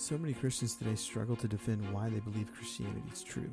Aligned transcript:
So 0.00 0.16
many 0.16 0.32
Christians 0.32 0.76
today 0.76 0.94
struggle 0.94 1.36
to 1.36 1.46
defend 1.46 1.92
why 1.92 2.08
they 2.08 2.20
believe 2.20 2.50
Christianity 2.56 3.02
is 3.12 3.22
true. 3.22 3.50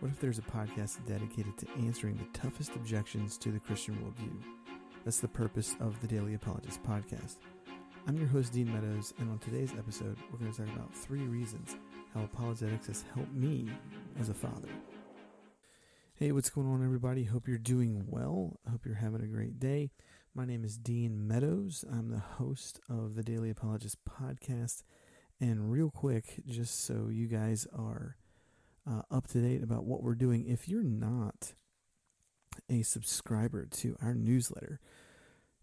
What 0.00 0.10
if 0.10 0.18
there's 0.18 0.38
a 0.38 0.42
podcast 0.42 0.96
dedicated 1.06 1.58
to 1.58 1.66
answering 1.76 2.16
the 2.16 2.38
toughest 2.38 2.74
objections 2.74 3.36
to 3.36 3.50
the 3.50 3.60
Christian 3.60 3.96
worldview? 3.96 4.34
That's 5.04 5.20
the 5.20 5.28
purpose 5.28 5.76
of 5.80 6.00
the 6.00 6.06
Daily 6.06 6.34
Apologist 6.34 6.82
podcast. 6.84 7.36
I'm 8.08 8.16
your 8.16 8.28
host, 8.28 8.54
Dean 8.54 8.72
Meadows, 8.72 9.12
and 9.18 9.30
on 9.30 9.38
today's 9.40 9.72
episode, 9.78 10.16
we're 10.32 10.38
going 10.38 10.52
to 10.52 10.64
talk 10.64 10.74
about 10.74 10.96
three 10.96 11.24
reasons 11.24 11.76
how 12.14 12.22
apologetics 12.22 12.86
has 12.86 13.04
helped 13.14 13.34
me 13.34 13.68
as 14.18 14.30
a 14.30 14.34
father. 14.34 14.70
Hey, 16.14 16.32
what's 16.32 16.48
going 16.48 16.66
on, 16.66 16.82
everybody? 16.82 17.24
Hope 17.24 17.46
you're 17.46 17.58
doing 17.58 18.06
well. 18.08 18.58
I 18.66 18.70
hope 18.70 18.86
you're 18.86 18.94
having 18.94 19.20
a 19.20 19.26
great 19.26 19.60
day. 19.60 19.90
My 20.34 20.46
name 20.46 20.64
is 20.64 20.78
Dean 20.78 21.28
Meadows. 21.28 21.84
I'm 21.92 22.08
the 22.08 22.20
host 22.20 22.80
of 22.88 23.16
the 23.16 23.22
Daily 23.22 23.50
Apologist 23.50 23.98
podcast 24.08 24.82
and 25.44 25.70
real 25.70 25.90
quick, 25.90 26.40
just 26.46 26.86
so 26.86 27.08
you 27.10 27.26
guys 27.26 27.66
are 27.76 28.16
uh, 28.88 29.02
up 29.10 29.26
to 29.28 29.42
date 29.42 29.62
about 29.62 29.84
what 29.84 30.02
we're 30.02 30.14
doing, 30.14 30.46
if 30.48 30.68
you're 30.70 30.82
not 30.82 31.52
a 32.70 32.80
subscriber 32.80 33.66
to 33.66 33.94
our 34.00 34.14
newsletter, 34.14 34.80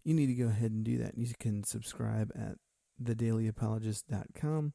you 0.04 0.14
need 0.14 0.28
to 0.28 0.34
go 0.34 0.46
ahead 0.46 0.70
and 0.70 0.84
do 0.84 0.98
that. 0.98 1.18
You 1.18 1.26
can 1.36 1.64
subscribe 1.64 2.30
at 2.36 2.58
thedailyapologist.com. 3.02 4.72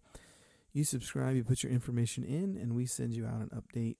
You 0.73 0.84
subscribe, 0.84 1.38
you 1.38 1.45
put 1.45 1.64
your 1.64 1.72
information 1.72 2.26
in, 2.26 2.58
and 2.58 2.76
we 2.76 2.86
send 2.86 3.14
you 3.14 3.26
out 3.26 3.39
an 3.39 3.52
update 3.55 3.95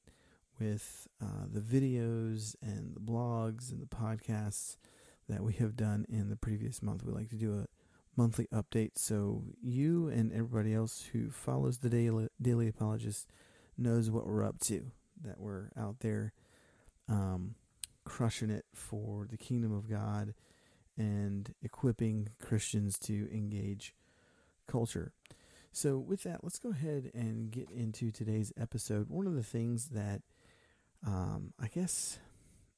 with 0.59 1.08
uh, 1.23 1.45
the 1.50 1.62
videos 1.62 2.58
and 2.62 2.94
the 2.94 3.00
blogs 3.00 3.72
and 3.72 3.81
the 3.81 3.86
podcasts 3.86 4.76
that 5.30 5.42
we 5.42 5.53
have 5.53 5.78
done 5.78 6.05
in 6.09 6.30
the 6.30 6.36
previous 6.36 6.84
month. 6.84 7.05
We 7.05 7.14
like 7.14 7.30
to 7.30 7.38
do 7.38 7.53
a 7.53 7.77
monthly 8.17 8.48
update 8.53 8.91
so 8.95 9.44
you 9.62 10.07
and 10.07 10.34
everybody 10.34 10.73
else 10.73 11.09
who 11.13 11.30
follows 11.30 11.77
the 11.80 11.89
daily, 11.89 12.27
daily 12.41 12.67
apologist 12.67 13.27
knows 13.77 14.09
what 14.09 14.25
we're 14.25 14.44
up 14.44 14.59
to 14.59 14.92
that 15.23 15.39
we're 15.39 15.69
out 15.78 16.00
there 16.00 16.33
um, 17.08 17.55
crushing 18.03 18.50
it 18.50 18.66
for 18.73 19.27
the 19.30 19.38
kingdom 19.38 19.72
of 19.72 19.89
god 19.89 20.33
and 20.97 21.53
equipping 21.61 22.27
christians 22.42 22.97
to 22.97 23.30
engage 23.31 23.94
culture. 24.67 25.11
So 25.72 25.97
with 25.97 26.23
that 26.23 26.44
let's 26.44 26.59
go 26.59 26.70
ahead 26.70 27.11
and 27.14 27.52
get 27.52 27.70
into 27.70 28.11
today's 28.11 28.52
episode. 28.59 29.09
One 29.09 29.27
of 29.27 29.36
the 29.36 29.44
things 29.44 29.89
that 29.89 30.22
um, 31.05 31.53
i 31.61 31.67
guess 31.67 32.17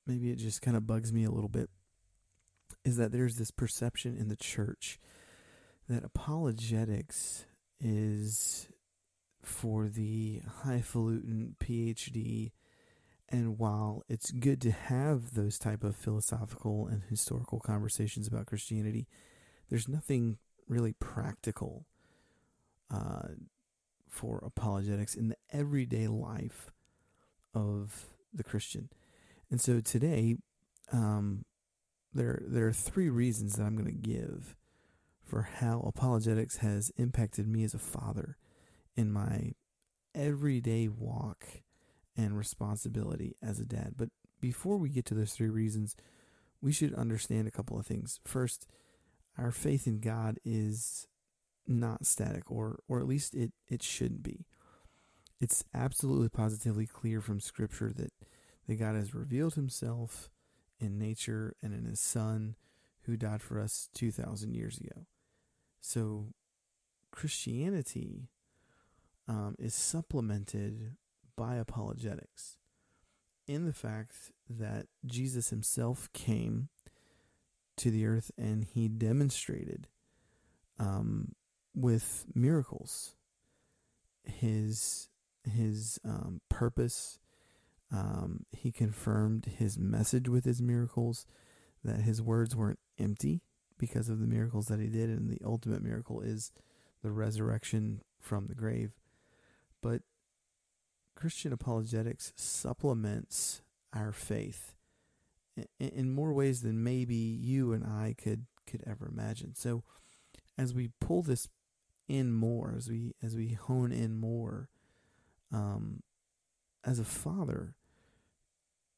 maybe 0.06 0.30
it 0.30 0.36
just 0.36 0.62
kind 0.62 0.76
of 0.76 0.86
bugs 0.86 1.14
me 1.14 1.24
a 1.24 1.32
little 1.32 1.50
bit 1.50 1.70
is 2.84 2.98
that 2.98 3.12
there's 3.12 3.38
this 3.38 3.52
perception 3.52 4.18
in 4.18 4.28
the 4.28 4.36
church 4.36 5.00
that 5.90 6.04
apologetics 6.04 7.46
is 7.80 8.68
for 9.42 9.88
the 9.88 10.42
highfalutin 10.64 11.56
PhD. 11.60 12.52
And 13.28 13.58
while 13.58 14.04
it's 14.08 14.32
good 14.32 14.62
to 14.62 14.72
have 14.72 15.34
those 15.34 15.58
type 15.58 15.84
of 15.84 15.96
philosophical 15.96 16.88
and 16.88 17.04
historical 17.10 17.60
conversations 17.60 18.28
about 18.28 18.46
Christianity, 18.46 19.08
there's 19.70 19.88
nothing 19.88 20.38
really 20.68 20.94
practical 20.94 21.86
uh, 22.92 23.30
for 24.08 24.42
apologetics 24.46 25.16
in 25.16 25.30
the 25.30 25.38
everyday 25.52 26.08
life 26.08 26.72
of 27.54 28.06
the 28.34 28.44
Christian. 28.44 28.90
And 29.52 29.60
so 29.60 29.80
today, 29.80 30.38
um, 30.92 31.46
there 32.14 32.42
there 32.46 32.68
are 32.68 32.74
three 32.74 33.10
reasons 33.10 33.56
that 33.56 33.64
I'm 33.64 33.76
going 33.76 33.86
to 33.86 33.92
give 33.92 34.56
for 35.30 35.48
how 35.60 35.80
apologetics 35.82 36.58
has 36.58 36.92
impacted 36.98 37.48
me 37.48 37.64
as 37.64 37.76
a 37.76 37.80
father 37.80 38.36
in 38.98 39.12
my 39.12 39.52
everyday 40.16 40.88
walk 40.88 41.46
and 42.18 42.36
responsibility 42.36 43.36
as 43.42 43.60
a 43.60 43.66
dad. 43.66 43.94
But 43.96 44.10
before 44.42 44.78
we 44.78 44.90
get 44.90 45.06
to 45.06 45.14
those 45.14 45.34
three 45.34 45.50
reasons, 45.50 45.96
we 46.62 46.72
should 46.72 46.96
understand 46.96 47.48
a 47.48 47.52
couple 47.52 47.80
of 47.80 47.86
things. 47.86 48.20
First, 48.26 48.66
our 49.38 49.52
faith 49.52 49.86
in 49.86 50.00
God 50.00 50.40
is 50.44 51.08
not 51.68 52.08
static, 52.08 52.50
or 52.52 52.80
or 52.88 53.00
at 53.00 53.08
least 53.08 53.36
it, 53.36 53.54
it 53.68 53.84
shouldn't 53.84 54.24
be. 54.24 54.48
It's 55.40 55.64
absolutely 55.74 56.30
positively 56.30 56.88
clear 56.88 57.22
from 57.22 57.40
Scripture 57.40 57.94
that, 57.96 58.12
that 58.68 58.76
God 58.76 58.96
has 58.96 59.14
revealed 59.14 59.54
himself 59.54 60.30
in 60.80 60.98
nature 60.98 61.56
and 61.62 61.74
in 61.74 61.86
his 61.86 62.00
Son 62.00 62.56
who 63.04 63.16
died 63.16 63.42
for 63.42 63.60
us 63.60 63.90
2,000 63.94 64.54
years 64.54 64.78
ago. 64.80 65.06
So 65.82 66.28
Christianity 67.12 68.30
um, 69.28 69.56
is 69.60 69.74
supplemented 69.74 70.96
by 71.36 71.56
apologetics 71.56 72.58
in 73.48 73.66
the 73.66 73.74
fact 73.74 74.32
that 74.50 74.88
Jesus 75.06 75.50
himself 75.50 76.10
came 76.14 76.70
to 77.78 77.90
the 77.90 78.06
earth 78.06 78.32
and 78.38 78.66
he 78.66 78.88
demonstrated 78.88 79.88
um, 80.78 81.34
with 81.74 82.26
miracles 82.36 83.16
his 84.24 85.10
his 85.50 86.00
um, 86.06 86.42
purpose. 86.50 87.20
Um, 87.92 88.46
he 88.52 88.72
confirmed 88.72 89.46
his 89.58 89.78
message 89.78 90.30
with 90.30 90.46
his 90.46 90.62
miracles 90.62 91.26
that 91.84 92.02
his 92.02 92.22
words 92.22 92.56
weren't 92.56 92.80
empty 93.00 93.42
because 93.80 94.10
of 94.10 94.20
the 94.20 94.28
miracles 94.28 94.68
that 94.68 94.80
he 94.80 94.88
did, 94.88 95.10
and 95.10 95.30
the 95.30 95.42
ultimate 95.44 95.82
miracle 95.82 96.22
is 96.22 96.52
the 97.02 97.12
resurrection 97.12 98.02
from 98.20 98.46
the 98.46 98.54
grave. 98.56 98.92
But 99.82 100.02
Christian 101.16 101.52
apologetics 101.52 102.34
supplements 102.36 103.62
our 103.94 104.12
faith 104.12 104.76
in 105.80 106.12
more 106.12 106.32
ways 106.34 106.62
than 106.62 106.84
maybe 106.84 107.16
you 107.16 107.74
and 107.74 107.84
I 107.84 108.16
could 108.18 108.46
could 108.68 108.84
ever 108.86 109.08
imagine. 109.08 109.56
So 109.56 109.84
as 110.58 110.74
we 110.74 110.92
pull 111.02 111.24
this 111.24 111.48
in 112.08 112.32
more, 112.32 112.74
as 112.78 112.90
we 112.90 113.14
as 113.22 113.36
we 113.36 113.54
hone 113.54 113.92
in 113.92 114.18
more, 114.18 114.70
um, 115.52 116.04
as 116.84 117.00
a 117.00 117.04
father, 117.06 117.76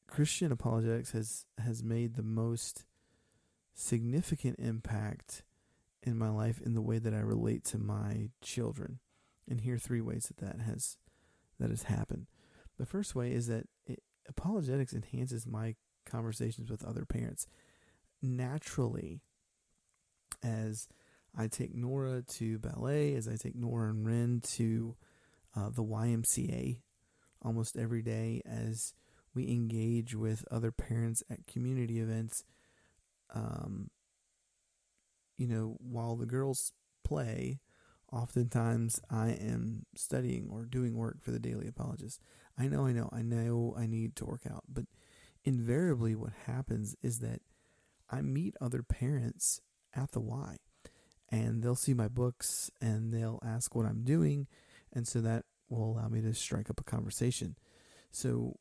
Christian 0.06 0.52
apologetics 0.52 1.12
has 1.12 1.46
has 1.58 1.82
made 1.82 2.14
the 2.14 2.22
most 2.22 2.84
significant 3.74 4.58
impact 4.58 5.42
in 6.02 6.18
my 6.18 6.28
life 6.28 6.60
in 6.60 6.74
the 6.74 6.82
way 6.82 6.98
that 6.98 7.14
I 7.14 7.20
relate 7.20 7.64
to 7.66 7.78
my 7.78 8.30
children. 8.42 8.98
And 9.48 9.60
here 9.60 9.74
are 9.74 9.78
three 9.78 10.00
ways 10.00 10.26
that 10.26 10.38
that 10.38 10.60
has 10.60 10.96
that 11.58 11.70
has 11.70 11.84
happened. 11.84 12.26
The 12.78 12.86
first 12.86 13.14
way 13.14 13.32
is 13.32 13.46
that 13.46 13.66
it, 13.86 14.02
apologetics 14.28 14.92
enhances 14.92 15.46
my 15.46 15.76
conversations 16.04 16.70
with 16.70 16.84
other 16.84 17.04
parents 17.04 17.46
naturally 18.20 19.20
as 20.42 20.88
I 21.36 21.46
take 21.46 21.74
Nora 21.74 22.22
to 22.22 22.58
ballet, 22.58 23.14
as 23.14 23.28
I 23.28 23.36
take 23.36 23.54
Nora 23.54 23.90
and 23.90 24.06
Ren 24.06 24.40
to 24.54 24.96
uh, 25.56 25.70
the 25.70 25.84
YMCA 25.84 26.78
almost 27.40 27.76
every 27.76 28.02
day, 28.02 28.42
as 28.44 28.94
we 29.34 29.48
engage 29.48 30.14
with 30.14 30.44
other 30.50 30.70
parents 30.70 31.22
at 31.30 31.46
community 31.46 32.00
events 32.00 32.44
um, 33.32 33.90
you 35.36 35.46
know, 35.46 35.76
while 35.80 36.16
the 36.16 36.26
girls 36.26 36.72
play, 37.04 37.60
oftentimes 38.12 39.00
I 39.10 39.30
am 39.30 39.86
studying 39.96 40.48
or 40.50 40.64
doing 40.64 40.96
work 40.96 41.22
for 41.22 41.30
the 41.30 41.38
Daily 41.38 41.66
Apologist. 41.66 42.20
I 42.58 42.68
know, 42.68 42.86
I 42.86 42.92
know, 42.92 43.08
I 43.12 43.22
know 43.22 43.74
I 43.76 43.86
need 43.86 44.14
to 44.16 44.26
work 44.26 44.42
out, 44.48 44.64
but 44.68 44.84
invariably 45.44 46.14
what 46.14 46.32
happens 46.46 46.94
is 47.02 47.20
that 47.20 47.40
I 48.10 48.20
meet 48.20 48.54
other 48.60 48.82
parents 48.82 49.60
at 49.94 50.12
the 50.12 50.20
Y 50.20 50.58
and 51.30 51.62
they'll 51.62 51.74
see 51.74 51.94
my 51.94 52.08
books 52.08 52.70
and 52.80 53.12
they'll 53.12 53.40
ask 53.44 53.74
what 53.74 53.86
I'm 53.86 54.04
doing. 54.04 54.46
And 54.92 55.08
so 55.08 55.20
that 55.22 55.46
will 55.70 55.92
allow 55.92 56.08
me 56.08 56.20
to 56.20 56.34
strike 56.34 56.68
up 56.68 56.78
a 56.78 56.84
conversation. 56.84 57.56
So, 58.10 58.58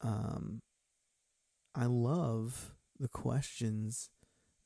um, 0.00 0.62
I 1.74 1.86
love 1.86 2.74
the 2.98 3.08
questions 3.08 4.08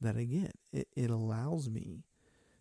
that 0.00 0.16
I 0.16 0.24
get. 0.24 0.52
It, 0.72 0.88
it 0.96 1.10
allows 1.10 1.68
me 1.68 2.04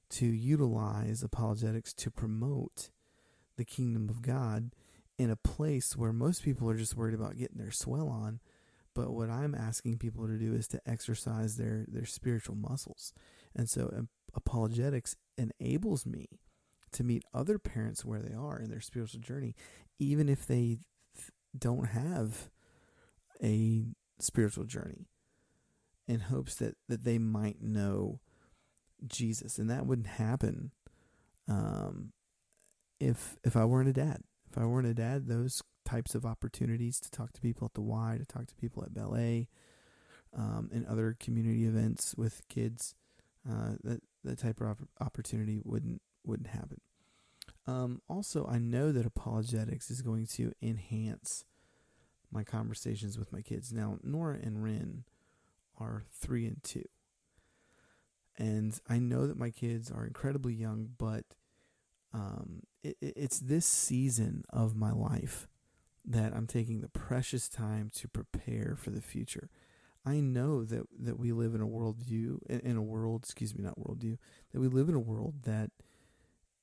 to 0.10 0.26
utilize 0.26 1.24
apologetics 1.24 1.94
to 1.94 2.12
promote 2.12 2.90
the 3.58 3.66
kingdom 3.66 4.10
of 4.10 4.22
God 4.22 4.72
in 5.18 5.30
a 5.30 5.36
place 5.36 5.96
where 5.96 6.14
most 6.14 6.44
people 6.44 6.70
are 6.70 6.78
just 6.78 6.96
worried 6.96 7.16
about 7.16 7.38
getting 7.38 7.58
their 7.58 7.72
swell 7.72 8.08
on. 8.08 8.40
But 8.94 9.12
what 9.12 9.30
I'm 9.30 9.54
asking 9.54 9.98
people 9.98 10.28
to 10.28 10.38
do 10.38 10.54
is 10.54 10.68
to 10.70 10.82
exercise 10.88 11.58
their, 11.58 11.86
their 11.88 12.06
spiritual 12.06 12.56
muscles. 12.56 13.14
And 13.56 13.70
so 13.70 13.94
um, 13.96 14.10
apologetics 14.34 15.16
enables 15.38 16.06
me 16.06 16.28
to 16.94 17.04
meet 17.04 17.24
other 17.34 17.60
parents 17.60 18.06
where 18.06 18.22
they 18.22 18.34
are 18.34 18.60
in 18.60 18.70
their 18.70 18.82
spiritual 18.82 19.20
journey, 19.20 19.56
even 20.00 20.30
if 20.30 20.48
they 20.48 20.80
don't 21.58 21.88
have 21.88 22.50
a 23.44 23.86
spiritual 24.20 24.64
journey 24.64 25.08
in 26.08 26.22
hopes 26.22 26.56
that, 26.56 26.76
that 26.88 27.04
they 27.04 27.18
might 27.18 27.62
know 27.62 28.20
Jesus. 29.06 29.58
And 29.58 29.70
that 29.70 29.86
wouldn't 29.86 30.08
happen 30.08 30.72
um, 31.48 32.12
if 33.00 33.38
if 33.44 33.56
I 33.56 33.66
weren't 33.66 33.90
a 33.90 33.94
dad. 33.94 34.22
If 34.50 34.58
I 34.58 34.66
weren't 34.66 34.88
a 34.88 34.94
dad, 34.94 35.28
those 35.28 35.62
types 35.86 36.16
of 36.16 36.26
opportunities 36.26 37.00
to 37.00 37.12
talk 37.12 37.34
to 37.34 37.42
people 37.42 37.66
at 37.66 37.74
the 37.74 37.82
Y, 37.82 38.18
to 38.20 38.26
talk 38.26 38.48
to 38.48 38.56
people 38.56 38.84
at 38.84 38.94
ballet, 38.94 39.48
um, 40.36 40.70
and 40.74 40.86
other 40.86 41.16
community 41.20 41.66
events 41.66 42.16
with 42.18 42.42
kids, 42.50 42.96
uh, 43.50 43.74
that 43.84 44.02
that 44.24 44.40
type 44.40 44.62
of 44.62 44.86
opportunity 45.00 45.60
wouldn't 45.64 46.02
wouldn't 46.26 46.50
happen. 46.50 46.82
Um, 47.66 48.02
also, 48.10 48.48
I 48.48 48.60
know 48.60 48.92
that 48.92 49.06
apologetics 49.06 49.92
is 49.92 50.02
going 50.02 50.26
to 50.28 50.54
enhance 50.62 51.46
my 52.32 52.44
conversations 52.44 53.18
with 53.18 53.32
my 53.32 53.42
kids. 53.42 53.74
Now, 53.74 54.00
Nora 54.04 54.40
and 54.42 54.64
Ren 54.64 55.04
are 55.80 56.06
three 56.12 56.46
and 56.46 56.64
two. 56.64 56.86
And 58.38 58.80
I 58.88 59.00
know 59.00 59.26
that 59.28 59.38
my 59.38 59.50
kids 59.50 59.90
are 59.92 60.06
incredibly 60.06 60.54
young, 60.54 60.90
but 60.98 61.24
um, 62.14 62.62
it, 62.84 62.98
it's 63.02 63.40
this 63.40 63.66
season 63.66 64.44
of 64.52 64.76
my 64.76 64.92
life 64.92 65.48
that 66.06 66.34
I'm 66.34 66.48
taking 66.48 66.82
the 66.82 66.88
precious 66.88 67.50
time 67.50 67.90
to 67.96 68.08
prepare 68.08 68.78
for 68.80 68.92
the 68.92 69.02
future. 69.02 69.50
I 70.06 70.22
know 70.22 70.64
that, 70.64 70.84
that 71.00 71.20
we 71.20 71.34
live 71.34 71.54
in 71.54 71.62
a 71.62 71.68
world 71.68 71.98
worldview, 72.00 72.40
in 72.48 72.78
a 72.78 72.82
world, 72.82 73.24
excuse 73.24 73.54
me, 73.54 73.64
not 73.64 73.78
worldview, 73.78 74.18
that 74.52 74.62
we 74.62 74.68
live 74.68 74.88
in 74.88 74.96
a 74.96 75.00
world 75.00 75.44
that 75.44 75.72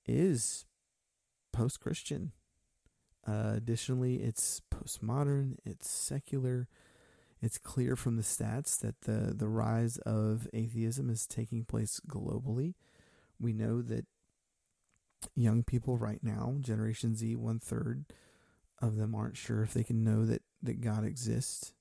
is 0.07 0.65
post 1.53 1.81
Christian. 1.81 2.33
Uh, 3.27 3.53
additionally, 3.57 4.17
it's 4.17 4.63
postmodern, 4.73 5.57
it's 5.65 5.89
secular. 5.91 6.69
It's 7.45 7.59
clear 7.59 7.95
from 7.95 8.17
the 8.17 8.23
stats 8.23 8.81
that 8.81 9.03
the, 9.03 9.35
the 9.35 9.49
rise 9.49 9.99
of 9.99 10.49
atheism 10.55 11.11
is 11.11 11.27
taking 11.27 11.67
place 11.67 12.01
globally. 12.09 12.73
We 13.39 13.53
know 13.53 13.83
that 13.83 14.07
young 15.35 15.63
people 15.63 15.99
right 15.99 16.21
now, 16.23 16.55
Generation 16.61 17.15
Z, 17.15 17.37
one 17.37 17.59
third 17.59 18.07
of 18.81 18.97
them 18.97 19.15
aren't 19.15 19.37
sure 19.37 19.63
if 19.63 19.75
they 19.75 19.85
can 19.85 20.03
know 20.03 20.25
that, 20.25 20.41
that 20.63 20.81
God 20.81 21.05
exists. 21.05 21.75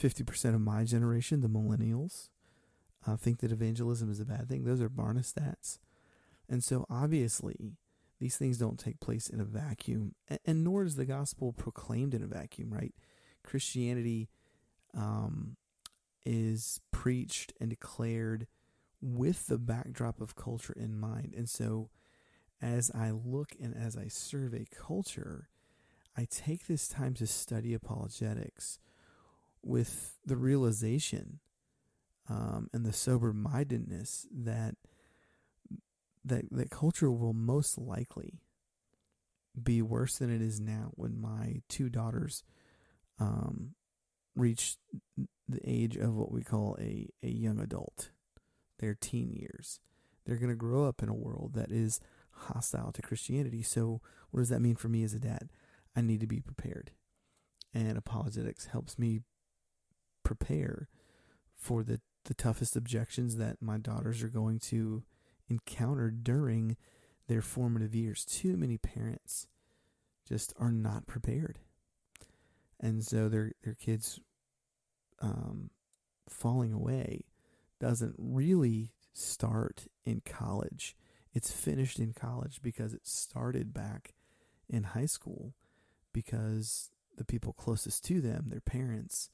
50% 0.00 0.54
of 0.54 0.62
my 0.62 0.84
generation, 0.84 1.42
the 1.42 1.48
millennials, 1.48 2.30
uh, 3.06 3.18
think 3.18 3.40
that 3.40 3.52
evangelism 3.52 4.10
is 4.10 4.20
a 4.20 4.24
bad 4.24 4.48
thing. 4.48 4.64
Those 4.64 4.80
are 4.80 4.88
Barna 4.88 5.20
stats. 5.20 5.80
And 6.48 6.64
so 6.64 6.86
obviously, 6.88 7.72
these 8.20 8.38
things 8.38 8.56
don't 8.56 8.78
take 8.78 9.00
place 9.00 9.28
in 9.28 9.38
a 9.38 9.44
vacuum, 9.44 10.14
and, 10.30 10.38
and 10.46 10.64
nor 10.64 10.82
is 10.82 10.96
the 10.96 11.04
gospel 11.04 11.52
proclaimed 11.52 12.14
in 12.14 12.22
a 12.22 12.26
vacuum, 12.26 12.72
right? 12.72 12.94
Christianity 13.42 14.30
um, 14.96 15.56
is 16.24 16.80
preached 16.90 17.52
and 17.60 17.70
declared 17.70 18.46
with 19.00 19.46
the 19.46 19.58
backdrop 19.58 20.20
of 20.20 20.34
culture 20.36 20.74
in 20.76 20.98
mind. 20.98 21.34
And 21.36 21.48
so, 21.48 21.90
as 22.62 22.90
I 22.94 23.10
look 23.10 23.52
and 23.60 23.74
as 23.76 23.96
I 23.96 24.08
survey 24.08 24.66
culture, 24.74 25.48
I 26.16 26.26
take 26.30 26.66
this 26.66 26.88
time 26.88 27.14
to 27.14 27.26
study 27.26 27.74
apologetics 27.74 28.78
with 29.62 30.16
the 30.24 30.36
realization 30.36 31.40
um, 32.28 32.70
and 32.72 32.86
the 32.86 32.92
sober 32.92 33.32
mindedness 33.32 34.26
that 34.32 34.76
that 36.24 36.44
that 36.50 36.70
culture 36.70 37.10
will 37.10 37.34
most 37.34 37.76
likely 37.76 38.40
be 39.62 39.82
worse 39.82 40.16
than 40.18 40.34
it 40.34 40.40
is 40.40 40.58
now 40.58 40.90
when 40.94 41.20
my 41.20 41.60
two 41.68 41.88
daughters 41.88 42.42
um, 43.20 43.74
reach 44.34 44.76
the 45.48 45.60
age 45.64 45.96
of 45.96 46.14
what 46.14 46.32
we 46.32 46.42
call 46.42 46.76
a, 46.80 47.08
a 47.22 47.28
young 47.28 47.58
adult, 47.60 48.10
their 48.78 48.94
teen 48.94 49.32
years. 49.32 49.80
They're 50.24 50.36
going 50.36 50.50
to 50.50 50.56
grow 50.56 50.86
up 50.86 51.02
in 51.02 51.08
a 51.08 51.14
world 51.14 51.52
that 51.54 51.70
is 51.70 52.00
hostile 52.30 52.92
to 52.92 53.02
Christianity. 53.02 53.62
So, 53.62 54.00
what 54.30 54.40
does 54.40 54.48
that 54.48 54.60
mean 54.60 54.76
for 54.76 54.88
me 54.88 55.04
as 55.04 55.14
a 55.14 55.18
dad? 55.18 55.50
I 55.94 56.00
need 56.00 56.20
to 56.20 56.26
be 56.26 56.40
prepared. 56.40 56.90
And 57.72 57.96
apologetics 57.96 58.66
helps 58.66 58.98
me 58.98 59.20
prepare 60.22 60.88
for 61.54 61.82
the, 61.82 62.00
the 62.24 62.34
toughest 62.34 62.76
objections 62.76 63.36
that 63.36 63.60
my 63.60 63.78
daughters 63.78 64.22
are 64.22 64.28
going 64.28 64.58
to 64.60 65.02
encounter 65.48 66.10
during 66.10 66.76
their 67.28 67.42
formative 67.42 67.94
years. 67.94 68.24
Too 68.24 68.56
many 68.56 68.78
parents 68.78 69.46
just 70.26 70.54
are 70.58 70.72
not 70.72 71.06
prepared. 71.06 71.58
And 72.80 73.04
so 73.04 73.28
their 73.28 73.52
their 73.62 73.74
kids 73.74 74.20
um, 75.20 75.70
falling 76.28 76.72
away 76.72 77.24
doesn't 77.80 78.14
really 78.18 78.92
start 79.12 79.86
in 80.04 80.22
college. 80.24 80.96
It's 81.32 81.50
finished 81.50 81.98
in 81.98 82.12
college 82.12 82.60
because 82.62 82.94
it 82.94 83.06
started 83.06 83.74
back 83.74 84.14
in 84.68 84.84
high 84.84 85.06
school 85.06 85.54
because 86.12 86.90
the 87.16 87.24
people 87.24 87.52
closest 87.52 88.04
to 88.04 88.20
them, 88.20 88.46
their 88.48 88.60
parents, 88.60 89.30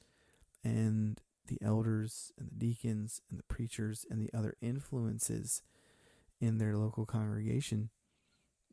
and 0.65 1.21
the 1.47 1.59
elders 1.63 2.33
and 2.39 2.49
the 2.49 2.55
deacons 2.55 3.21
and 3.31 3.39
the 3.39 3.45
preachers 3.45 4.07
and 4.11 4.21
the 4.21 4.31
other 4.37 4.55
influences 4.61 5.63
in 6.41 6.59
their 6.59 6.77
local 6.77 7.05
congregation 7.05 7.91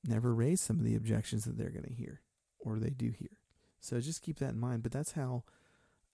never 0.04 0.34
raise 0.34 0.62
some 0.62 0.78
of 0.78 0.86
the 0.86 0.96
objections 0.96 1.46
that 1.46 1.58
they're 1.58 1.70
going 1.70 1.84
to 1.84 1.94
hear 1.94 2.22
or 2.60 2.80
they 2.80 2.90
do 2.90 3.12
hear. 3.12 3.40
So 3.80 4.00
just 4.00 4.22
keep 4.22 4.40
that 4.40 4.52
in 4.52 4.60
mind. 4.60 4.84
But 4.84 4.92
that's 4.92 5.14
how 5.14 5.44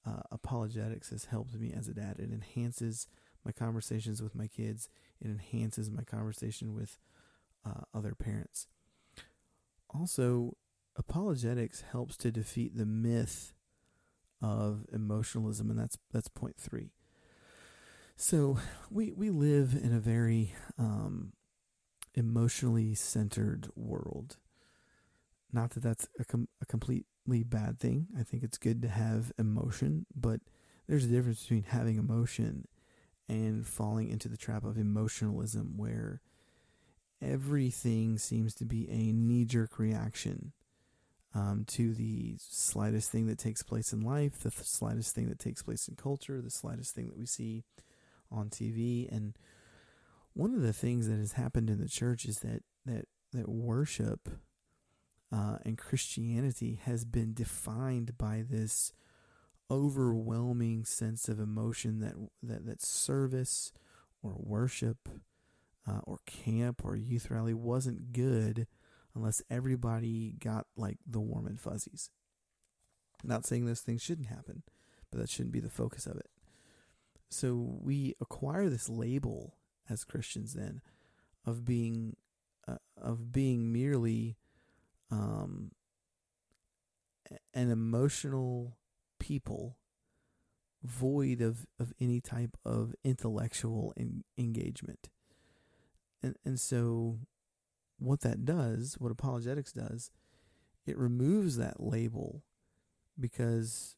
uh, 0.05 0.21
apologetics 0.31 1.09
has 1.09 1.25
helped 1.25 1.55
me 1.55 1.73
as 1.75 1.87
a 1.87 1.93
dad. 1.93 2.17
It 2.19 2.31
enhances 2.31 3.07
my 3.45 3.51
conversations 3.51 4.21
with 4.21 4.35
my 4.35 4.47
kids, 4.47 4.89
it 5.19 5.27
enhances 5.27 5.91
my 5.91 6.03
conversation 6.03 6.73
with 6.73 6.97
uh, 7.65 7.81
other 7.93 8.15
parents. 8.15 8.67
Also, 9.89 10.57
apologetics 10.95 11.83
helps 11.91 12.17
to 12.17 12.31
defeat 12.31 12.77
the 12.77 12.85
myth 12.85 13.53
of 14.41 14.85
emotionalism, 14.91 15.69
and 15.69 15.79
that's 15.79 15.97
that's 16.11 16.27
point 16.27 16.57
three. 16.57 16.91
So 18.15 18.57
we 18.89 19.11
we 19.11 19.29
live 19.29 19.75
in 19.81 19.93
a 19.93 19.99
very 19.99 20.53
um, 20.77 21.33
emotionally 22.15 22.95
centered 22.95 23.69
world. 23.75 24.37
Not 25.51 25.71
that 25.71 25.83
that's 25.83 26.07
a, 26.19 26.25
com- 26.25 26.47
a 26.61 26.65
completely 26.65 27.05
bad 27.27 27.79
thing. 27.79 28.07
I 28.19 28.23
think 28.23 28.43
it's 28.43 28.57
good 28.57 28.81
to 28.81 28.89
have 28.89 29.31
emotion, 29.37 30.05
but 30.15 30.41
there's 30.87 31.05
a 31.05 31.09
difference 31.09 31.41
between 31.41 31.63
having 31.63 31.97
emotion 31.97 32.67
and 33.29 33.65
falling 33.65 34.09
into 34.09 34.27
the 34.27 34.37
trap 34.37 34.63
of 34.63 34.77
emotionalism 34.77 35.73
where 35.77 36.21
everything 37.21 38.17
seems 38.17 38.53
to 38.55 38.65
be 38.65 38.89
a 38.89 39.13
knee 39.13 39.45
jerk 39.45 39.79
reaction 39.79 40.51
um, 41.33 41.63
to 41.67 41.93
the 41.93 42.35
slightest 42.37 43.09
thing 43.11 43.25
that 43.27 43.39
takes 43.39 43.63
place 43.63 43.91
in 43.91 44.01
life, 44.01 44.39
the 44.39 44.51
slightest 44.51 45.15
thing 45.15 45.29
that 45.29 45.39
takes 45.39 45.63
place 45.63 45.87
in 45.87 45.95
culture, 45.95 46.41
the 46.41 46.51
slightest 46.51 46.93
thing 46.93 47.07
that 47.07 47.17
we 47.17 47.25
see 47.25 47.63
on 48.31 48.49
TV. 48.49 49.11
And 49.11 49.33
one 50.33 50.53
of 50.53 50.61
the 50.61 50.73
things 50.73 51.07
that 51.07 51.17
has 51.17 51.33
happened 51.33 51.69
in 51.69 51.79
the 51.79 51.89
church 51.89 52.25
is 52.25 52.39
that 52.39 52.63
that 52.85 53.05
that 53.31 53.49
worship 53.49 54.29
uh, 55.33 55.57
and 55.65 55.77
Christianity 55.77 56.79
has 56.83 57.05
been 57.05 57.33
defined 57.33 58.17
by 58.19 58.43
this 58.47 58.93
overwhelming 59.71 60.85
sense 60.85 61.27
of 61.27 61.39
emotion 61.39 61.99
that 62.01 62.13
that 62.43 62.65
that 62.67 62.81
service 62.81 63.71
or 64.21 64.35
worship 64.37 65.09
uh, 65.87 65.99
or 66.03 66.19
camp 66.27 66.81
or 66.85 66.95
youth 66.95 67.31
rally 67.31 67.53
wasn't 67.53 68.13
good 68.13 68.67
unless 69.15 69.41
everybody 69.49 70.35
got 70.39 70.67
like 70.77 70.97
the 71.05 71.19
warm 71.19 71.47
and 71.47 71.59
fuzzies. 71.59 72.11
Not 73.23 73.45
saying 73.45 73.65
those 73.65 73.81
things 73.81 74.03
shouldn't 74.03 74.27
happen, 74.27 74.61
but 75.09 75.19
that 75.19 75.29
shouldn't 75.29 75.53
be 75.53 75.59
the 75.59 75.69
focus 75.69 76.05
of 76.05 76.17
it. 76.17 76.29
So 77.29 77.79
we 77.81 78.13
acquire 78.21 78.69
this 78.69 78.87
label 78.87 79.55
as 79.89 80.03
Christians 80.03 80.53
then 80.53 80.81
of 81.43 81.65
being 81.65 82.17
uh, 82.67 82.77
of 82.95 83.31
being 83.31 83.73
merely 83.73 84.37
um, 85.13 85.71
an 87.53 87.69
emotional 87.69 88.77
people 89.19 89.77
void 90.83 91.39
of, 91.41 91.65
of 91.79 91.93
any 91.99 92.19
type 92.19 92.57
of 92.65 92.93
intellectual 93.03 93.93
en- 93.97 94.23
engagement. 94.37 95.09
And 96.21 96.35
and 96.43 96.59
so 96.59 97.19
what 97.99 98.21
that 98.21 98.43
does, 98.43 98.95
what 98.99 99.11
apologetics 99.11 99.71
does, 99.71 100.11
it 100.85 100.97
removes 100.97 101.57
that 101.57 101.81
label 101.81 102.43
because 103.19 103.95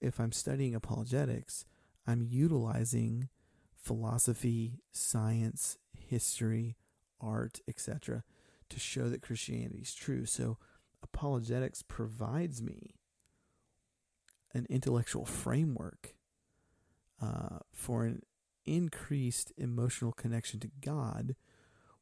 if 0.00 0.18
I'm 0.18 0.32
studying 0.32 0.74
apologetics, 0.74 1.64
I'm 2.06 2.22
utilizing 2.22 3.28
philosophy, 3.76 4.80
science, 4.92 5.76
history, 5.92 6.76
art, 7.20 7.60
etc., 7.68 8.24
to 8.72 8.80
show 8.80 9.08
that 9.08 9.22
Christianity 9.22 9.80
is 9.82 9.94
true. 9.94 10.26
So, 10.26 10.58
apologetics 11.02 11.82
provides 11.82 12.62
me 12.62 12.94
an 14.54 14.66
intellectual 14.68 15.24
framework 15.24 16.14
uh, 17.20 17.58
for 17.72 18.04
an 18.04 18.22
increased 18.64 19.52
emotional 19.56 20.12
connection 20.12 20.60
to 20.60 20.70
God 20.80 21.34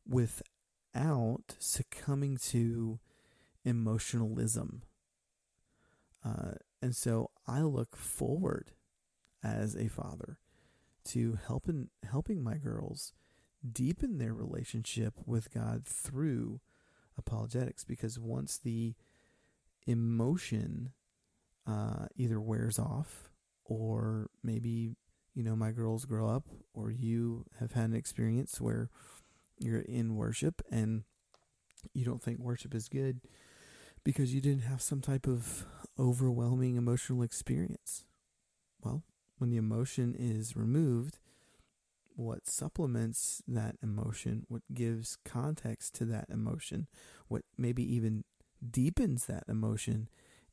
without 0.06 1.56
succumbing 1.58 2.38
to 2.48 2.98
emotionalism. 3.64 4.82
Uh, 6.24 6.52
and 6.82 6.94
so 6.94 7.30
I 7.46 7.62
look 7.62 7.96
forward 7.96 8.72
as 9.42 9.74
a 9.74 9.88
father 9.88 10.38
to 11.04 11.38
helping 11.46 11.88
helping 12.08 12.42
my 12.42 12.56
girls 12.56 13.12
deepen 13.68 14.18
their 14.18 14.34
relationship 14.34 15.14
with 15.26 15.52
God 15.52 15.84
through 15.84 16.60
apologetics 17.18 17.84
because 17.84 18.18
once 18.18 18.56
the 18.56 18.94
emotion 19.86 20.92
uh, 21.66 22.06
either 22.16 22.40
wears 22.40 22.78
off 22.78 23.30
or 23.64 24.30
maybe 24.42 24.96
you 25.34 25.42
know 25.42 25.54
my 25.54 25.70
girls 25.70 26.04
grow 26.04 26.28
up 26.28 26.44
or 26.72 26.90
you 26.90 27.44
have 27.58 27.72
had 27.72 27.90
an 27.90 27.94
experience 27.94 28.60
where 28.60 28.88
you're 29.58 29.80
in 29.80 30.16
worship 30.16 30.62
and 30.70 31.04
you 31.92 32.04
don't 32.04 32.22
think 32.22 32.38
worship 32.38 32.74
is 32.74 32.88
good 32.88 33.20
because 34.04 34.34
you 34.34 34.40
didn't 34.40 34.62
have 34.62 34.80
some 34.80 35.00
type 35.00 35.26
of 35.26 35.66
overwhelming 35.98 36.76
emotional 36.76 37.22
experience. 37.22 38.04
Well, 38.82 39.02
when 39.38 39.50
the 39.50 39.58
emotion 39.58 40.14
is 40.18 40.56
removed, 40.56 41.18
what 42.20 42.46
supplements 42.46 43.42
that 43.48 43.76
emotion, 43.82 44.44
what 44.48 44.62
gives 44.72 45.16
context 45.24 45.94
to 45.94 46.04
that 46.04 46.26
emotion, 46.28 46.86
what 47.28 47.42
maybe 47.56 47.82
even 47.82 48.24
deepens 48.68 49.26
that 49.26 49.44
emotion 49.48 50.08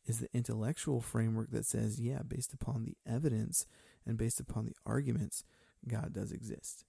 is 0.05 0.19
the 0.19 0.29
intellectual 0.33 1.01
framework 1.01 1.51
that 1.51 1.65
says, 1.65 1.99
yeah, 1.99 2.21
based 2.25 2.53
upon 2.53 2.83
the 2.83 2.95
evidence 3.05 3.65
and 4.05 4.17
based 4.17 4.39
upon 4.39 4.65
the 4.65 4.75
arguments, 4.85 5.43
God 5.85 6.13
does 6.13 6.31
exist. 6.31 6.85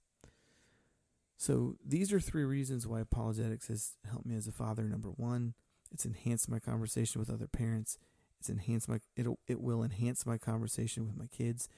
So 1.36 1.74
these 1.84 2.12
are 2.12 2.20
three 2.20 2.44
reasons 2.44 2.86
why 2.86 3.00
apologetics 3.00 3.68
has 3.68 3.96
helped 4.08 4.26
me 4.26 4.36
as 4.36 4.46
a 4.46 4.52
father. 4.52 4.84
Number 4.84 5.10
one, 5.10 5.54
it's 5.90 6.04
enhanced 6.04 6.48
my 6.48 6.60
conversation 6.60 7.18
with 7.18 7.30
other 7.30 7.48
parents. 7.48 7.98
It's 8.38 8.48
enhanced 8.48 8.88
my 8.88 9.00
it'll 9.16 9.40
it 9.48 9.60
will 9.60 9.82
enhance 9.82 10.24
my 10.24 10.38
conversation 10.38 11.06
with 11.06 11.16
my 11.16 11.26
kids, 11.26 11.68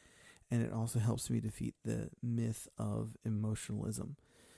and 0.51 0.63
it 0.63 0.73
also 0.73 0.99
helps 0.99 1.31
me 1.31 1.41
defeat 1.41 1.75
the 1.85 2.11
myth 2.23 2.69
of 2.79 3.17
emotionalism. 3.25 4.17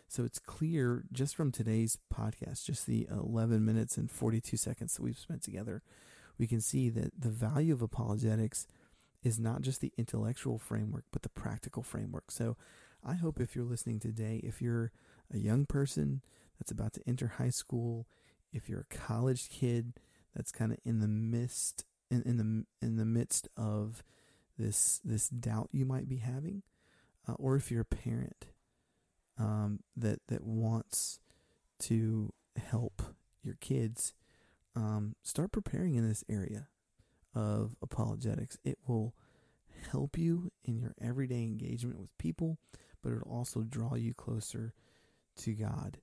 So 0.08 0.24
it's 0.24 0.38
clear 0.38 1.04
just 1.12 1.34
from 1.34 1.50
today's 1.52 1.98
podcast, 2.12 2.64
just 2.64 2.86
the 2.86 3.06
11 3.10 3.64
minutes 3.64 3.96
and 3.96 4.10
42 4.10 4.56
seconds 4.56 4.94
that 4.94 5.02
we've 5.02 5.18
spent 5.18 5.42
together, 5.42 5.82
we 6.38 6.46
can 6.46 6.60
see 6.60 6.90
that 6.90 7.12
the 7.18 7.30
value 7.30 7.72
of 7.72 7.82
apologetics 7.82 8.66
is 9.22 9.38
not 9.38 9.62
just 9.62 9.80
the 9.80 9.92
intellectual 9.96 10.58
framework, 10.58 11.04
but 11.12 11.22
the 11.22 11.28
practical 11.28 11.82
framework. 11.82 12.30
So 12.30 12.56
I 13.04 13.14
hope 13.14 13.40
if 13.40 13.54
you're 13.54 13.64
listening 13.64 14.00
today, 14.00 14.40
if 14.42 14.60
you're 14.60 14.92
a 15.32 15.38
young 15.38 15.66
person 15.66 16.22
that's 16.58 16.70
about 16.70 16.92
to 16.94 17.02
enter 17.06 17.34
high 17.38 17.50
school, 17.50 18.06
if 18.52 18.68
you're 18.68 18.86
a 18.90 18.96
college 18.96 19.48
kid 19.48 19.94
that's 20.34 20.52
kind 20.52 20.72
of 20.72 20.78
in 20.84 21.00
the 21.00 21.08
midst 21.08 21.84
in, 22.10 22.22
in 22.22 22.36
the 22.36 22.86
in 22.86 22.96
the 22.96 23.04
midst 23.04 23.48
of 23.56 24.02
this 24.62 25.00
this 25.04 25.28
doubt 25.28 25.68
you 25.72 25.84
might 25.84 26.08
be 26.08 26.18
having, 26.18 26.62
uh, 27.28 27.34
or 27.34 27.56
if 27.56 27.70
you're 27.70 27.82
a 27.82 27.84
parent 27.84 28.46
um, 29.38 29.80
that 29.96 30.20
that 30.28 30.44
wants 30.44 31.20
to 31.80 32.32
help 32.56 33.02
your 33.42 33.56
kids, 33.60 34.14
um, 34.76 35.16
start 35.22 35.52
preparing 35.52 35.94
in 35.94 36.08
this 36.08 36.24
area 36.28 36.68
of 37.34 37.76
apologetics. 37.82 38.58
It 38.64 38.78
will 38.86 39.14
help 39.90 40.16
you 40.16 40.52
in 40.64 40.78
your 40.78 40.94
everyday 41.00 41.42
engagement 41.42 41.98
with 41.98 42.16
people, 42.18 42.58
but 43.02 43.12
it'll 43.12 43.32
also 43.32 43.62
draw 43.62 43.94
you 43.94 44.14
closer 44.14 44.74
to 45.38 45.52
God. 45.52 45.98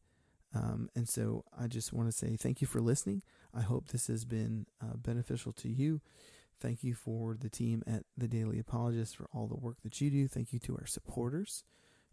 Um, 0.54 0.90
and 0.96 1.08
so 1.08 1.46
I 1.58 1.68
just 1.68 1.94
want 1.94 2.10
to 2.10 2.12
say 2.12 2.36
thank 2.36 2.60
you 2.62 2.68
for 2.68 2.82
listening. 2.82 3.22
I 3.54 3.62
hope 3.62 3.88
this 3.88 4.08
has 4.08 4.26
been 4.26 4.66
uh, 4.82 4.98
beneficial 4.98 5.52
to 5.54 5.70
you. 5.70 6.02
Thank 6.60 6.84
you 6.84 6.94
for 6.94 7.38
the 7.40 7.50
team 7.50 7.84
at 7.88 8.04
the 8.18 8.28
Daily 8.28 8.60
Apologist 8.60 9.16
for 9.16 9.28
all 9.34 9.48
the 9.48 9.56
work 9.56 9.78
that 9.84 10.02
you 10.02 10.10
do. 10.10 10.28
Thank 10.28 10.52
you 10.52 10.60
to 10.60 10.76
our 10.76 10.86
supporters 10.86 11.64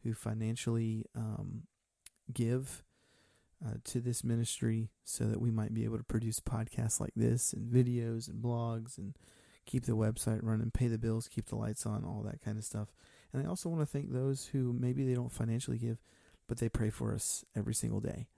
who 0.02 0.14
financially 0.14 1.04
um, 1.16 1.62
give 2.32 2.84
uh, 3.64 3.74
to 3.84 4.00
this 4.00 4.22
ministry 4.22 4.90
so 5.04 5.24
that 5.24 5.40
we 5.40 5.50
might 5.50 5.74
be 5.74 5.84
able 5.84 5.98
to 5.98 6.04
produce 6.04 6.38
podcasts 6.38 7.00
like 7.00 7.14
this 7.16 7.52
and 7.52 7.72
videos 7.72 8.28
and 8.28 8.42
blogs 8.42 8.98
and 8.98 9.16
keep 9.64 9.84
the 9.84 9.96
website 9.96 10.40
running, 10.42 10.70
pay 10.70 10.86
the 10.86 10.98
bills, 10.98 11.28
keep 11.28 11.46
the 11.46 11.56
lights 11.56 11.84
on, 11.84 12.04
all 12.04 12.22
that 12.22 12.40
kind 12.40 12.56
of 12.56 12.64
stuff. 12.64 12.88
And 13.32 13.42
I 13.44 13.48
also 13.48 13.68
want 13.68 13.82
to 13.82 13.86
thank 13.86 14.12
those 14.12 14.46
who 14.46 14.72
maybe 14.72 15.04
they 15.04 15.14
don't 15.14 15.32
financially 15.32 15.78
give, 15.78 15.98
but 16.46 16.58
they 16.58 16.68
pray 16.68 16.90
for 16.90 17.14
us 17.14 17.44
every 17.56 17.74
single 17.74 18.00
day 18.00 18.28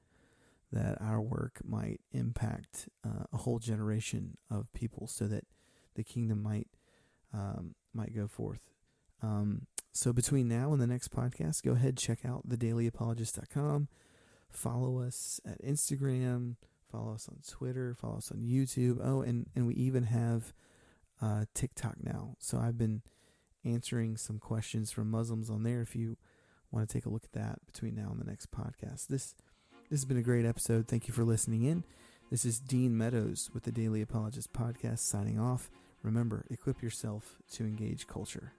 that 0.73 1.01
our 1.01 1.21
work 1.21 1.61
might 1.65 2.01
impact 2.13 2.89
uh, 3.05 3.25
a 3.33 3.39
whole 3.39 3.59
generation 3.59 4.37
of 4.51 4.73
people 4.73 5.07
so 5.07 5.27
that 5.27 5.45
the 5.99 6.05
kingdom 6.05 6.43
might 6.43 6.69
um, 7.35 7.75
might 7.93 8.15
go 8.15 8.27
forth. 8.27 8.71
Um, 9.23 9.67
so 9.93 10.13
between 10.13 10.49
now 10.49 10.73
and 10.73 10.81
the 10.81 10.87
next 10.87 11.11
podcast, 11.11 11.63
go 11.63 11.73
ahead 11.73 11.99
check 11.99 12.25
out 12.25 12.49
thedailyapologist.com. 12.49 13.89
Follow 14.49 15.01
us 15.01 15.41
at 15.45 15.63
Instagram. 15.63 16.57
Follow 16.91 17.13
us 17.13 17.29
on 17.29 17.41
Twitter. 17.47 17.95
Follow 17.95 18.19
us 18.19 18.31
on 18.33 18.39
YouTube. 18.39 18.99
Oh, 19.03 19.21
and 19.21 19.47
and 19.55 19.67
we 19.67 19.75
even 19.75 20.05
have 20.05 20.55
uh, 21.21 21.45
TikTok 21.53 21.97
now. 22.03 22.37
So 22.39 22.59
I've 22.59 22.79
been 22.79 23.03
answering 23.65 24.17
some 24.17 24.39
questions 24.39 24.91
from 24.91 25.11
Muslims 25.11 25.51
on 25.51 25.65
there. 25.65 25.83
If 25.83 25.95
you 25.95 26.17
want 26.71 26.89
to 26.89 26.93
take 26.93 27.05
a 27.05 27.11
look 27.11 27.25
at 27.25 27.33
that 27.33 27.67
between 27.67 27.95
now 27.95 28.09
and 28.11 28.21
the 28.21 28.31
next 28.31 28.51
podcast, 28.51 29.09
this 29.09 29.35
this 29.91 30.01
has 30.01 30.05
been 30.05 30.17
a 30.17 30.23
great 30.23 30.47
episode. 30.47 30.87
Thank 30.87 31.09
you 31.09 31.15
for 31.15 31.25
listening 31.25 31.65
in. 31.65 31.83
This 32.31 32.45
is 32.45 32.61
Dean 32.61 32.97
Meadows 32.97 33.51
with 33.53 33.65
the 33.65 33.73
Daily 33.73 34.03
Apologist 34.03 34.53
podcast 34.53 34.99
signing 34.99 35.39
off. 35.41 35.71
Remember, 36.03 36.45
equip 36.51 36.83
yourself 36.83 37.37
to 37.53 37.65
engage 37.65 38.07
culture. 38.07 38.53